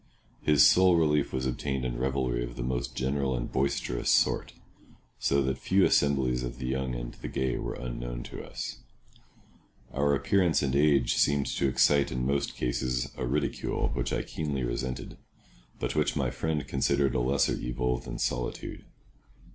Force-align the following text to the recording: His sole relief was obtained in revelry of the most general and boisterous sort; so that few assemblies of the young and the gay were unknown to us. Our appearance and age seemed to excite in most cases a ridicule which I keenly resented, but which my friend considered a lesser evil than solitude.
His 0.41 0.65
sole 0.67 0.95
relief 0.95 1.31
was 1.31 1.45
obtained 1.45 1.85
in 1.85 1.95
revelry 1.99 2.43
of 2.43 2.55
the 2.55 2.63
most 2.63 2.95
general 2.95 3.35
and 3.37 3.51
boisterous 3.51 4.09
sort; 4.09 4.53
so 5.19 5.43
that 5.43 5.59
few 5.59 5.85
assemblies 5.85 6.41
of 6.41 6.57
the 6.57 6.65
young 6.65 6.95
and 6.95 7.13
the 7.13 7.27
gay 7.27 7.55
were 7.59 7.75
unknown 7.75 8.23
to 8.23 8.43
us. 8.43 8.79
Our 9.93 10.15
appearance 10.15 10.63
and 10.63 10.75
age 10.75 11.13
seemed 11.17 11.45
to 11.45 11.67
excite 11.67 12.11
in 12.11 12.25
most 12.25 12.55
cases 12.55 13.11
a 13.15 13.27
ridicule 13.27 13.89
which 13.89 14.11
I 14.11 14.23
keenly 14.23 14.63
resented, 14.63 15.17
but 15.79 15.95
which 15.95 16.15
my 16.15 16.31
friend 16.31 16.67
considered 16.67 17.13
a 17.13 17.19
lesser 17.19 17.53
evil 17.53 17.99
than 17.99 18.17
solitude. 18.17 18.83